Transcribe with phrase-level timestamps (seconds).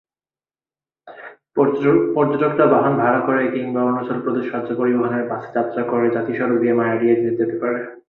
[2.15, 6.77] পর্যটকরা বাহন ভাড়া করে কিংবা অরুণাচল প্রদেশ রাজ্য পরিবহনের বাসে যাত্রা করে জাতীয় সড়ক দিয়ে
[6.79, 7.79] মায়োডিয়ায় যেতে পারে।